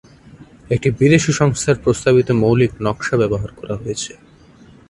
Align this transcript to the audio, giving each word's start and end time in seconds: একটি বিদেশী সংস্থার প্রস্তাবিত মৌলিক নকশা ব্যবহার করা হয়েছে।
একটি 0.69 0.89
বিদেশী 0.99 1.31
সংস্থার 1.31 1.77
প্রস্তাবিত 1.83 2.29
মৌলিক 2.41 2.71
নকশা 2.81 3.15
ব্যবহার 3.17 3.51
করা 3.51 3.75
হয়েছে। 3.75 4.11